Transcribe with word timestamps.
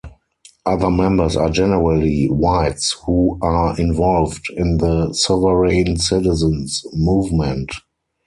Other 0.65 0.89
members 0.89 1.35
are 1.37 1.51
generally 1.51 2.25
whites 2.25 2.93
who 3.05 3.37
are 3.39 3.77
involved 3.79 4.47
in 4.57 4.77
the 4.79 5.13
"sovereign 5.13 5.97
citizens" 5.97 6.83
movement. 6.93 7.69